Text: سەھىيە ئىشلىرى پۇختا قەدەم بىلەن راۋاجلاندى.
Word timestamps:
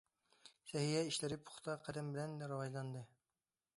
سەھىيە 0.69 1.03
ئىشلىرى 1.09 1.39
پۇختا 1.49 1.75
قەدەم 1.89 2.11
بىلەن 2.17 2.35
راۋاجلاندى. 2.53 3.05